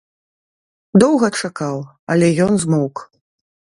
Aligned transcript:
Доўга 1.03 1.27
чакаў, 1.43 1.77
але 2.17 2.35
ён 2.51 2.63
змоўк. 2.67 3.09